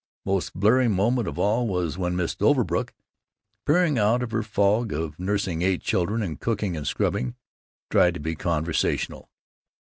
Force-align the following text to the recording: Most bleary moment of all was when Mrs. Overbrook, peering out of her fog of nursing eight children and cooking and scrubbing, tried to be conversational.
Most 0.25 0.55
bleary 0.59 0.87
moment 0.87 1.27
of 1.27 1.37
all 1.37 1.67
was 1.67 1.95
when 1.95 2.15
Mrs. 2.15 2.41
Overbrook, 2.41 2.91
peering 3.67 3.99
out 3.99 4.23
of 4.23 4.31
her 4.31 4.41
fog 4.41 4.91
of 4.91 5.19
nursing 5.19 5.61
eight 5.61 5.83
children 5.83 6.23
and 6.23 6.39
cooking 6.39 6.75
and 6.75 6.87
scrubbing, 6.87 7.35
tried 7.91 8.15
to 8.15 8.19
be 8.19 8.33
conversational. 8.33 9.29